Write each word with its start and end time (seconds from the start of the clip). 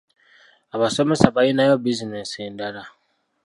Abasomesa 0.75 1.27
balinayo 1.35 1.75
bizinensi 1.83 2.37
endala. 2.47 2.83